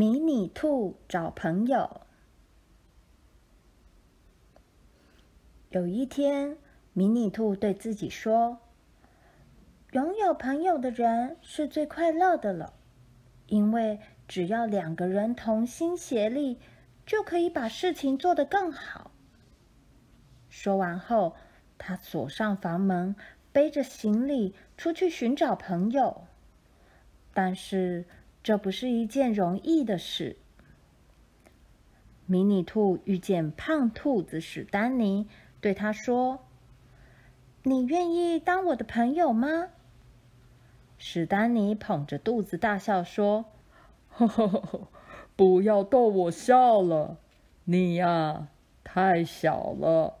[0.00, 2.00] 迷你兔找朋友。
[5.68, 6.56] 有一天，
[6.94, 8.60] 迷你兔对自己说
[9.92, 12.72] ：“拥有朋友的人是最快乐的了，
[13.48, 16.58] 因为只要两个人同心协力，
[17.04, 19.10] 就可以把事情做得更好。”
[20.48, 21.36] 说完后，
[21.76, 23.14] 他锁上房门，
[23.52, 26.24] 背着行李出去寻找朋友。
[27.34, 28.06] 但是，
[28.42, 30.36] 这不是一件容易的事。
[32.26, 35.28] 迷你兔遇见胖兔子史丹尼。
[35.60, 36.46] 对他说
[37.64, 39.68] ：“你愿意当我的朋友吗？”
[40.96, 43.44] 史丹尼捧着肚子大笑说
[44.08, 44.88] ：“呵呵呵，
[45.36, 47.18] 不要逗我笑了，
[47.64, 48.48] 你呀，
[48.82, 50.14] 太小了，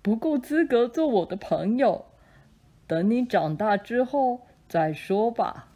[0.00, 2.06] 不够资格做我的朋友。
[2.86, 5.68] 等你长大之后再说吧。”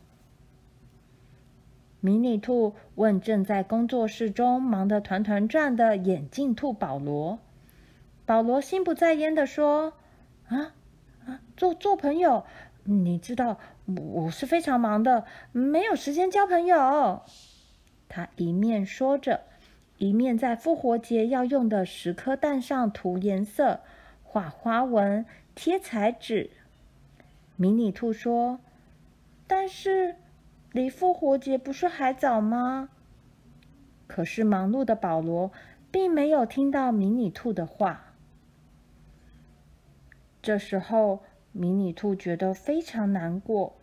[2.04, 7.38] 迷你兔问正在工作室中忙得团团转的眼镜兔保罗。
[8.26, 9.92] 保罗心不在焉地说
[10.50, 10.74] ：“啊
[11.24, 12.44] 啊，做做朋友，
[12.82, 17.22] 你知道我是非常忙的，没有时间交朋友。”
[18.10, 19.42] 他一面说着，
[19.98, 23.78] 一面在复活节要用的十颗蛋上涂颜色、
[24.24, 26.50] 画花纹、贴彩纸。
[27.54, 28.58] 迷你兔说
[29.46, 30.16] ：“但是
[30.72, 32.88] 离复活节不是还早吗？”
[34.08, 35.52] 可是忙碌的保罗
[35.90, 38.14] 并没有听到迷你兔的话。
[40.42, 43.76] 这时候，迷你兔觉得非常难过。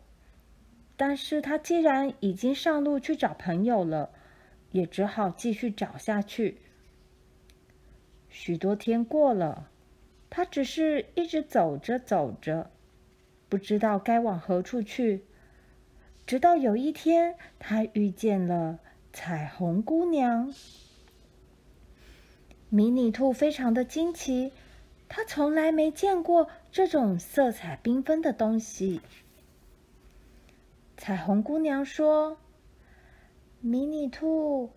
[0.97, 4.09] 但是他既然已经上路去找朋友了，
[4.71, 6.57] 也只好继续找下去。
[8.27, 9.69] 许多天过了，
[10.29, 12.69] 他只是一直走着走着，
[13.47, 15.23] 不知道该往何处去。
[16.29, 18.77] 直到有一天，他遇见了
[19.11, 20.53] 彩虹姑娘。
[22.69, 24.51] 迷你兔非常的惊奇。
[25.07, 29.01] 他从来没见过这种色彩缤纷的东西。
[30.97, 32.37] 彩虹姑娘说
[33.59, 34.69] ：“迷你兔，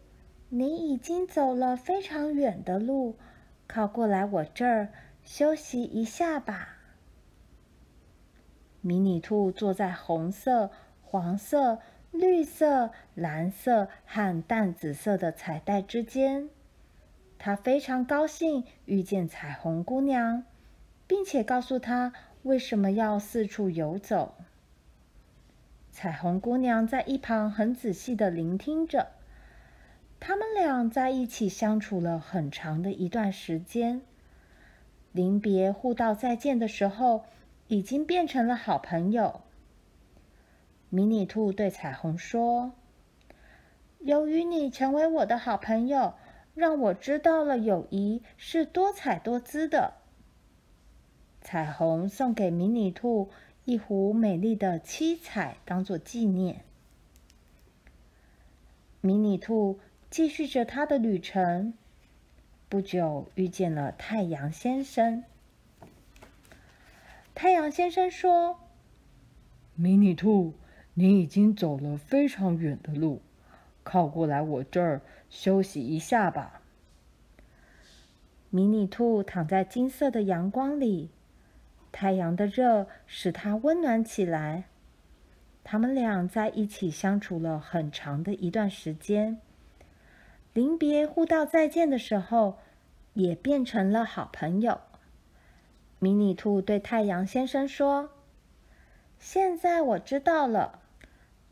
[0.48, 3.18] 你已经走了非常远的路，
[3.66, 4.90] 靠过来我这儿
[5.22, 6.78] 休息一下吧。”
[8.80, 10.70] 迷你兔坐在红色、
[11.12, 11.78] 黄色、
[12.10, 16.48] 绿色、蓝色和淡紫色的彩带之间。
[17.38, 20.44] 他非常高兴遇见彩虹姑娘，
[21.06, 22.14] 并且告诉她
[22.44, 24.34] 为什么要四处游走。
[25.90, 29.08] 彩虹姑娘在一旁很仔细的聆听着。
[30.18, 34.00] 他们俩在一起相处了很长的一段时间，
[35.12, 37.26] 临别互道再见的时候，
[37.68, 39.42] 已经变成了好朋友。
[40.92, 42.72] 迷你兔对彩虹说
[44.00, 46.12] ：“由于你成为我的好朋友。”
[46.54, 49.94] 让我知道了友谊是多彩多姿的。
[51.40, 53.30] 彩虹送给迷你兔
[53.64, 56.62] 一壶美丽的七彩，当做纪念。
[59.00, 59.80] 迷你兔
[60.10, 61.72] 继续着他的旅程，
[62.68, 65.24] 不久遇见了太阳先生。
[67.34, 68.60] 太阳先生说
[69.74, 70.52] ：“迷你兔，
[70.94, 73.22] 你已经走了非常远的路。”
[73.84, 76.62] 靠过来，我这儿休息一下吧。
[78.50, 81.10] 迷你兔躺在金色的阳光里，
[81.90, 84.64] 太阳的热使它温暖起来。
[85.64, 89.40] 他们俩在一起相处了很长的一段时间，
[90.52, 92.58] 临别互道再见的时候，
[93.14, 94.80] 也变成了好朋友。
[95.98, 98.10] 迷你兔对太阳先生说
[99.18, 100.81] ：“现在我知道了，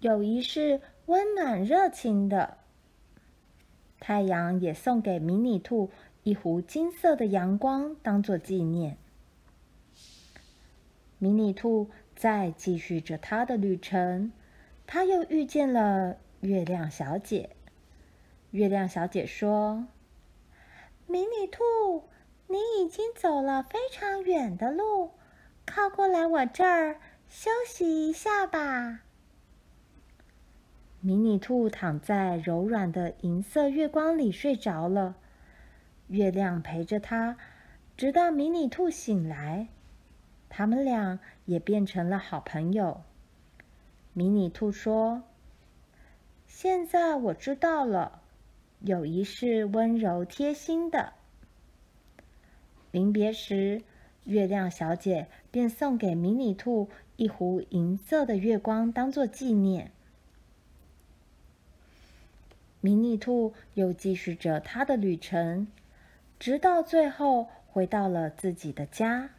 [0.01, 2.59] 友谊是。”温暖热情的
[3.99, 5.91] 太阳也送给迷你兔
[6.23, 8.97] 一壶金色的阳光，当做纪念。
[11.19, 14.31] 迷你兔再继续着它的旅程，
[14.87, 17.51] 它又遇见了月亮小姐。
[18.53, 19.89] 月亮小姐说
[21.09, 22.05] ：“迷你兔，
[22.47, 25.11] 你已经走了非常远的路，
[25.67, 29.01] 靠过来我这儿休息一下吧。”
[31.03, 35.17] 迷你兔躺在柔软的银色月光里睡着了，
[36.09, 37.39] 月亮陪着它，
[37.97, 39.69] 直到迷你兔醒来。
[40.51, 43.01] 他们俩也变成了好朋友。
[44.13, 45.23] 迷你兔说
[46.47, 48.21] ：“现在我知道了，
[48.81, 51.15] 友谊是温柔贴心的。”
[52.93, 53.81] 临别时，
[54.25, 59.93] 月亮小姐便送给迷你兔一壶银色的月光，当做纪念。
[62.81, 65.69] 迷你兔又继续着它的旅程，
[66.39, 69.31] 直到最后回到了自己的家。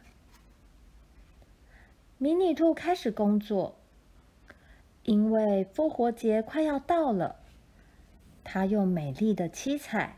[2.18, 3.74] 迷你兔开始工作，
[5.02, 7.36] 因为复活节快要到了。
[8.44, 10.16] 它用美丽的七彩、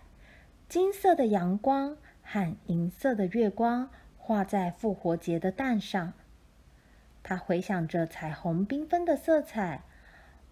[0.68, 3.88] 金色的阳光和银色的月光
[4.18, 6.12] 画在复活节的蛋上。
[7.22, 9.84] 它回想着彩虹缤纷的色彩。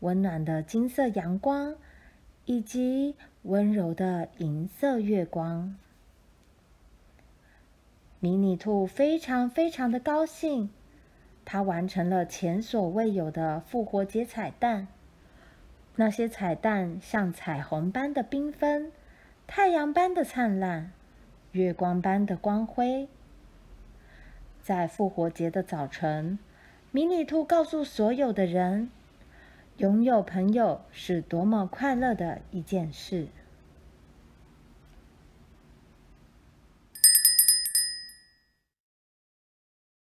[0.00, 1.76] 温暖的金色阳光，
[2.44, 5.76] 以及温柔的银色月光，
[8.18, 10.70] 迷你兔非常非常的高兴。
[11.44, 14.88] 它完成了前所未有的复活节彩蛋。
[15.96, 18.90] 那些彩蛋像彩虹般的缤纷，
[19.46, 20.90] 太阳般的灿烂，
[21.52, 23.08] 月光般的光辉。
[24.62, 26.38] 在复活节的早晨，
[26.92, 28.90] 迷你兔告诉所有的人。
[29.78, 33.28] 拥有朋友是多么快乐的一件事。